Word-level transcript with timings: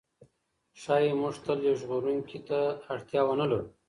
ښایي 0.81 1.11
موږ 1.21 1.35
تل 1.45 1.59
یو 1.67 1.75
ژغورونکي 1.81 2.39
ته 2.47 2.59
اړتیا 2.93 3.21
ونه 3.25 3.45
لرو. 3.51 3.67